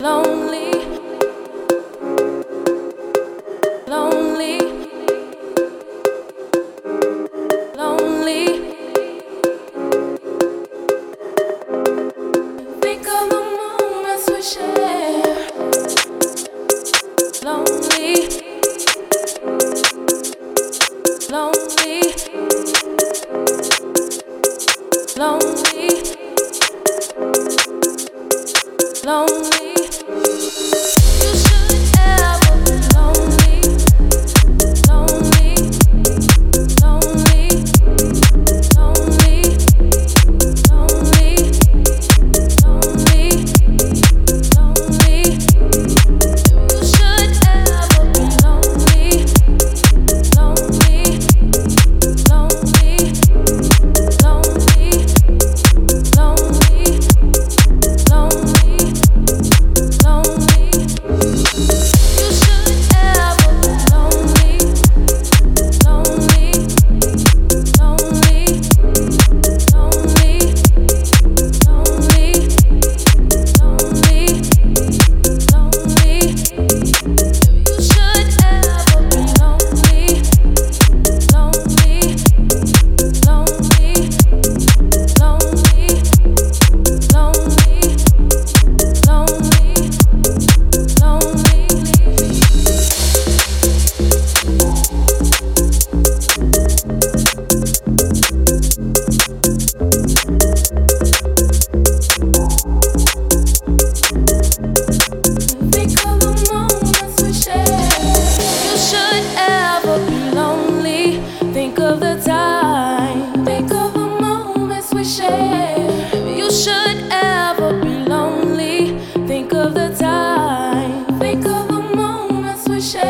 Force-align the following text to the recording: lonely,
lonely, 0.00 0.79